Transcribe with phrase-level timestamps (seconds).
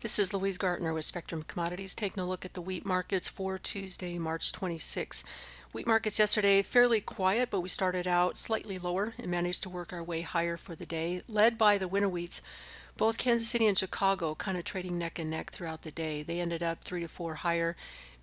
[0.00, 3.58] This is Louise Gartner with Spectrum Commodities taking a look at the wheat markets for
[3.58, 5.24] Tuesday, March 26.
[5.72, 9.92] Wheat markets yesterday fairly quiet, but we started out slightly lower and managed to work
[9.92, 12.40] our way higher for the day, led by the winter wheats.
[12.96, 16.22] Both Kansas City and Chicago kind of trading neck and neck throughout the day.
[16.22, 17.74] They ended up three to four higher.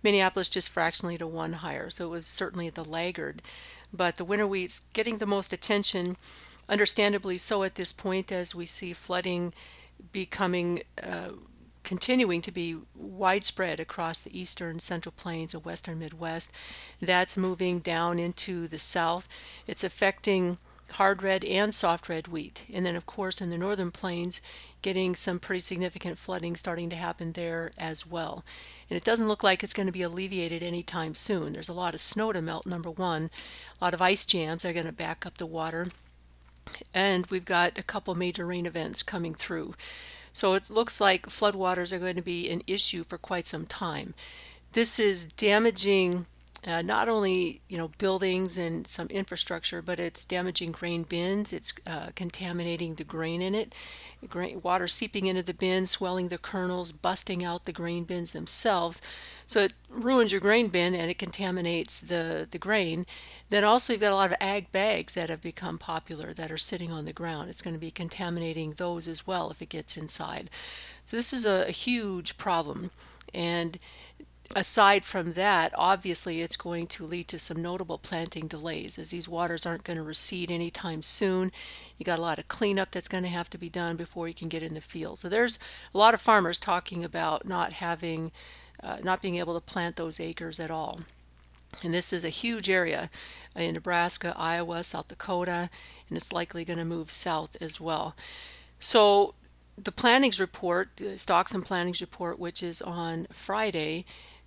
[0.00, 3.42] Minneapolis just fractionally to one higher, so it was certainly the laggard.
[3.92, 6.18] But the winter wheats getting the most attention,
[6.68, 9.52] understandably so at this point, as we see flooding
[10.12, 10.84] becoming.
[11.02, 11.30] Uh,
[11.84, 16.52] continuing to be widespread across the eastern central plains and western midwest.
[17.00, 19.28] That's moving down into the south.
[19.66, 20.58] It's affecting
[20.92, 22.66] hard red and soft red wheat.
[22.72, 24.40] And then of course in the northern plains
[24.82, 28.44] getting some pretty significant flooding starting to happen there as well.
[28.90, 31.52] And it doesn't look like it's going to be alleviated anytime soon.
[31.52, 33.30] There's a lot of snow to melt number one.
[33.80, 35.86] A lot of ice jams are going to back up the water.
[36.94, 39.74] And we've got a couple major rain events coming through
[40.34, 44.12] so it looks like floodwaters are going to be an issue for quite some time.
[44.72, 46.26] This is damaging
[46.66, 51.52] uh, not only you know buildings and some infrastructure, but it's damaging grain bins.
[51.52, 53.74] It's uh, contaminating the grain in it.
[54.28, 59.02] Grain, water seeping into the bins, swelling the kernels, busting out the grain bins themselves.
[59.46, 63.04] So it ruins your grain bin and it contaminates the, the grain.
[63.50, 66.56] Then also you've got a lot of ag bags that have become popular that are
[66.56, 67.50] sitting on the ground.
[67.50, 70.48] It's going to be contaminating those as well if it gets inside.
[71.04, 72.90] So this is a, a huge problem.
[73.34, 73.78] And
[74.54, 79.28] aside from that, obviously it's going to lead to some notable planting delays as these
[79.28, 81.50] waters aren't going to recede anytime soon.
[81.96, 84.34] You got a lot of cleanup that's going to have to be done before you
[84.34, 85.18] can get in the field.
[85.18, 85.58] So there's
[85.94, 88.32] a lot of farmers talking about not having
[88.82, 91.00] uh, not being able to plant those acres at all.
[91.82, 93.10] And this is a huge area
[93.56, 95.70] in Nebraska, Iowa, South Dakota,
[96.08, 98.14] and it's likely going to move south as well.
[98.78, 99.34] So
[99.76, 104.04] the plantings report, the stocks and plantings report, which is on Friday,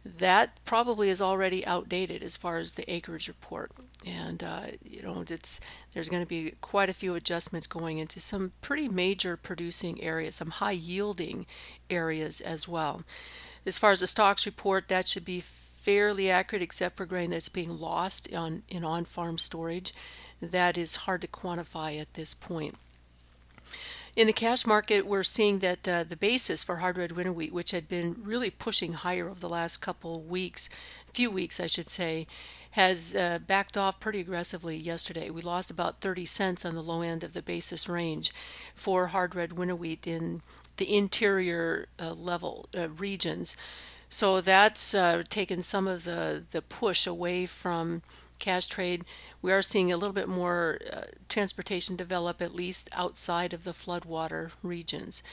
[0.08, 3.72] that probably is already outdated as far as the acreage report
[4.06, 5.60] and uh, you know it's
[5.94, 10.36] there's going to be quite a few adjustments going into some pretty major producing areas
[10.36, 11.46] some high yielding
[11.90, 13.04] areas as well
[13.68, 17.50] as far as the stocks report, that should be fairly accurate except for grain that's
[17.50, 19.94] being lost on, in on farm storage.
[20.42, 22.76] That is hard to quantify at this point.
[24.18, 27.54] In the cash market, we're seeing that uh, the basis for hard red winter wheat,
[27.54, 30.72] which had been really pushing higher over the last couple weeks,
[31.14, 32.26] few weeks, I should say,
[32.72, 35.30] has uh, backed off pretty aggressively yesterday.
[35.30, 38.34] We lost about 30 cents on the low end of the basis range
[38.74, 40.42] for hard red winter wheat in
[40.78, 43.56] the interior uh, level uh, regions.
[44.10, 48.02] So that's uh, taken some of the, the push away from
[48.40, 49.04] cash trade.
[49.42, 53.72] We are seeing a little bit more uh, transportation develop, at least outside of the
[53.72, 55.24] floodwater regions.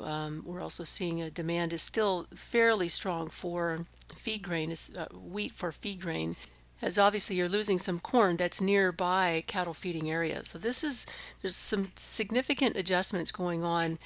[0.00, 5.52] Um, we're also seeing a demand is still fairly strong for feed grain, uh, wheat
[5.52, 6.36] for feed grain
[6.82, 10.48] as obviously you're losing some corn that's nearby cattle feeding areas.
[10.48, 11.06] So this is
[11.42, 13.98] there's some significant adjustments going on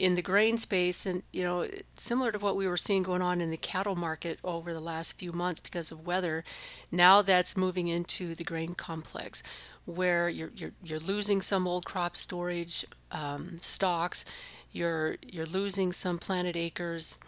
[0.00, 3.38] in the grain space and you know similar to what we were seeing going on
[3.42, 6.42] in the cattle market over the last few months because of weather
[6.90, 9.42] now that's moving into the grain complex
[9.84, 14.24] where you're you're, you're losing some old crop storage um, stocks
[14.72, 17.18] you're you're losing some planted acres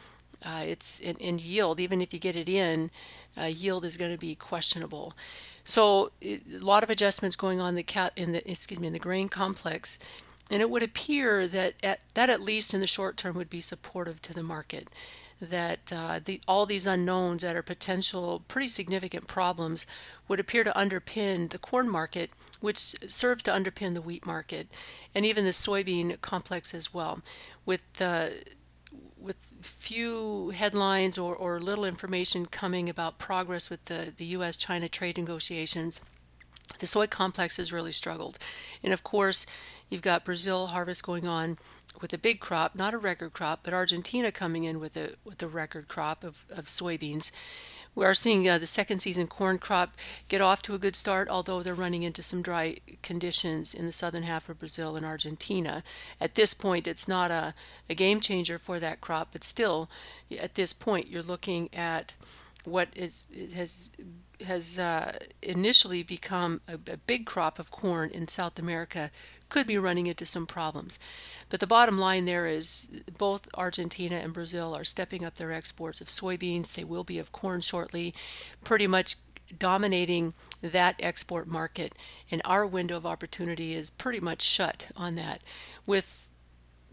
[0.42, 2.90] uh, it's in, in, yield even if you get it in
[3.38, 5.12] uh, yield is going to be questionable.
[5.62, 8.98] So a lot of adjustments going on the cat in the excuse me in the
[8.98, 10.00] grain complex
[10.50, 13.60] and it would appear that at, that at least in the short term would be
[13.60, 14.90] supportive to the market.
[15.40, 19.86] That uh, the, all these unknowns that are potential pretty significant problems
[20.28, 22.30] would appear to underpin the corn market,
[22.60, 24.68] which serves to underpin the wheat market,
[25.14, 27.22] and even the soybean complex as well.
[27.66, 28.28] With uh,
[29.22, 34.56] with few headlines or, or little information coming about progress with the, the U.S.
[34.56, 36.00] China trade negotiations,
[36.82, 38.40] the soy complex has really struggled.
[38.82, 39.46] And of course,
[39.88, 41.56] you've got Brazil harvest going on
[42.00, 45.40] with a big crop, not a record crop, but Argentina coming in with a with
[45.42, 47.30] a record crop of, of soybeans.
[47.94, 49.90] We are seeing uh, the second season corn crop
[50.28, 53.92] get off to a good start, although they're running into some dry conditions in the
[53.92, 55.84] southern half of Brazil and Argentina.
[56.20, 57.54] At this point, it's not a,
[57.88, 59.88] a game changer for that crop, but still,
[60.40, 62.16] at this point, you're looking at
[62.64, 63.92] what is has
[64.44, 65.12] has uh,
[65.42, 69.10] initially become a, a, big crop of corn in South America
[69.48, 70.98] could be running into some problems.
[71.48, 76.00] But the bottom line there is both Argentina and Brazil are stepping up their exports
[76.00, 76.74] of soybeans.
[76.74, 78.14] They will be of corn shortly,
[78.64, 79.16] pretty much
[79.58, 81.94] dominating that export market.
[82.30, 85.42] And our window of opportunity is pretty much shut on that.
[85.86, 86.30] With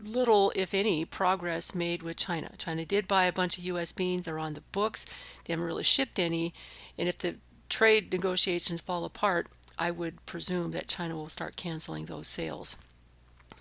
[0.03, 2.51] little, if any, progress made with China.
[2.57, 3.91] China did buy a bunch of U.S.
[3.91, 4.25] beans.
[4.25, 5.05] They're on the books.
[5.45, 6.53] They haven't really shipped any.
[6.97, 7.37] And if the
[7.69, 9.47] trade negotiations fall apart,
[9.77, 12.75] I would presume that China will start canceling those sales.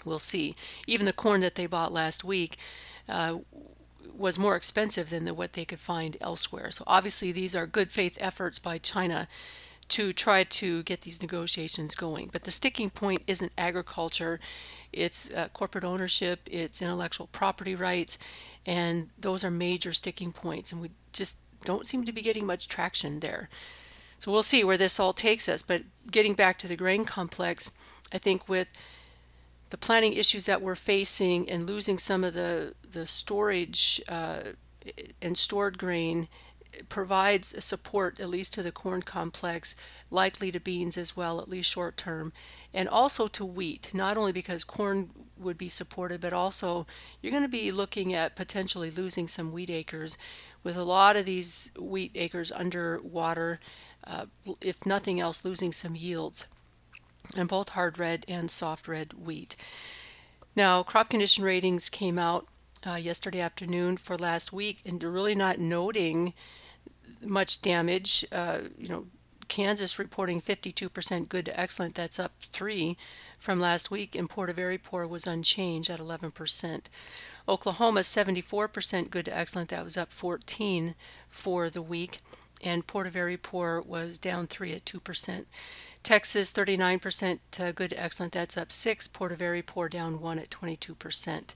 [0.05, 0.55] We'll see.
[0.87, 2.57] Even the corn that they bought last week
[3.09, 3.39] uh,
[4.17, 6.71] was more expensive than the, what they could find elsewhere.
[6.71, 9.29] So obviously, these are good faith efforts by China
[9.89, 12.29] to try to get these negotiations going.
[12.33, 14.39] But the sticking point isn't agriculture,
[14.93, 18.19] it's uh, corporate ownership, it's intellectual property rights,
[18.67, 20.73] and those are major sticking points.
[20.73, 23.49] And we just don't seem to be getting much traction there.
[24.19, 25.63] So we'll see where this all takes us.
[25.63, 27.73] But getting back to the grain complex,
[28.13, 28.71] I think with
[29.71, 34.41] the planning issues that we're facing and losing some of the the storage uh,
[35.21, 36.29] and stored grain
[36.89, 39.75] provides support at least to the corn complex,
[40.11, 42.33] likely to beans as well, at least short term,
[42.73, 46.87] and also to wheat, not only because corn would be supported, but also
[47.21, 50.19] you're going to be looking at potentially losing some wheat acres.
[50.63, 53.61] With a lot of these wheat acres underwater,
[54.07, 54.27] uh,
[54.61, 56.47] if nothing else, losing some yields.
[57.37, 59.57] And both hard red and soft red wheat.
[60.57, 62.47] Now, crop condition ratings came out
[62.87, 66.35] uh, yesterday afternoon for last week, and really not noting
[67.23, 68.25] much damage.
[68.31, 69.07] Uh, you know,
[69.49, 71.95] Kansas reporting 52% good to excellent.
[71.95, 72.97] That's up three
[73.39, 76.87] from last week, and Port very poor was unchanged at 11%.
[77.49, 79.71] Oklahoma 74% good to excellent.
[79.71, 80.95] That was up 14
[81.29, 82.19] for the week
[82.63, 85.45] and Port very poor was down 3 at 2%.
[86.03, 89.09] Texas 39% uh, good to excellent, that's up 6.
[89.09, 91.55] Port very poor down 1 at 22%.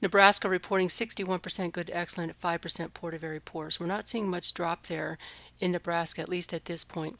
[0.00, 3.70] Nebraska reporting 61% good to excellent at 5% Port very poor.
[3.70, 5.18] So we're not seeing much drop there
[5.58, 7.18] in Nebraska, at least at this point.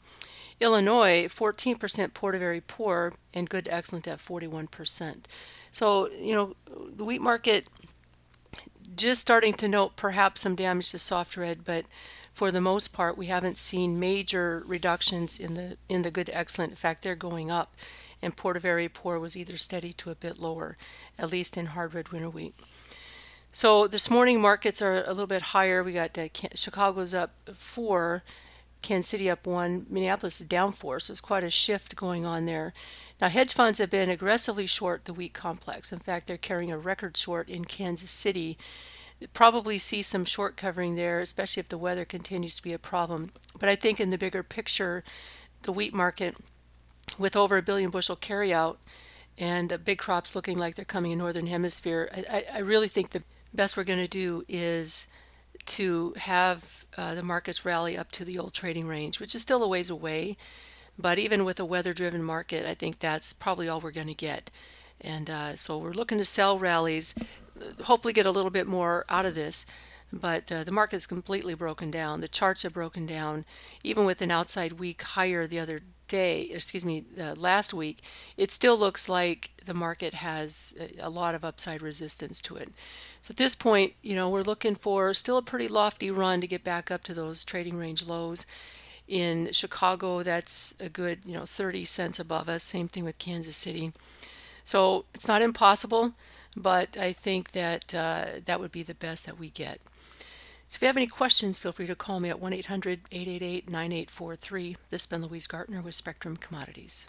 [0.59, 5.25] Illinois 14% Port very poor and good to excellent at 41%.
[5.71, 6.55] So, you know,
[6.95, 7.67] the wheat market
[8.95, 11.85] just starting to note perhaps some damage to soft red, but
[12.31, 16.71] for the most part, we haven't seen major reductions in the in the good excellent.
[16.71, 17.75] In fact, they're going up,
[18.21, 20.77] and Porter very poor was either steady to a bit lower,
[21.17, 22.53] at least in hard red winter wheat.
[23.51, 25.83] So this morning markets are a little bit higher.
[25.83, 28.23] We got uh, Chicago's up four,
[28.81, 30.99] Kansas City up one, Minneapolis is down four.
[30.99, 32.73] So it's quite a shift going on there.
[33.19, 35.91] Now hedge funds have been aggressively short the wheat complex.
[35.91, 38.57] In fact, they're carrying a record short in Kansas City
[39.33, 43.31] probably see some short covering there, especially if the weather continues to be a problem.
[43.59, 45.03] But I think in the bigger picture,
[45.63, 46.37] the wheat market,
[47.17, 48.77] with over a billion bushel carryout
[49.37, 53.09] and the big crops looking like they're coming in northern hemisphere, I, I really think
[53.09, 53.23] the
[53.53, 55.07] best we're going to do is
[55.69, 59.63] to have uh, the markets rally up to the old trading range, which is still
[59.63, 60.37] a ways away.
[60.97, 64.13] But even with a weather driven market, I think that's probably all we're going to
[64.13, 64.51] get.
[64.99, 67.15] And uh, so we're looking to sell rallies
[67.83, 69.65] hopefully get a little bit more out of this.
[70.11, 72.21] But uh, the market is completely broken down.
[72.21, 73.45] The charts are broken down.
[73.83, 78.01] Even with an outside week higher the other day, excuse me, uh, last week,
[78.35, 82.69] it still looks like the market has a, lot of upside resistance to it.
[83.21, 86.47] So at this point, you know, we're looking for still a pretty lofty run to
[86.47, 88.45] get back up to those trading range lows.
[89.07, 92.63] In Chicago, that's a good, you know, 30 cents above us.
[92.63, 93.93] Same thing with Kansas City.
[94.63, 96.13] So it's not impossible
[96.55, 99.79] but I think that uh, that would be the best that we get.
[100.69, 103.69] So if you have any questions, feel free to call me at 1 800 888
[103.71, 104.75] 9843.
[104.91, 107.07] This has been Louise Gartner with Spectrum Commodities.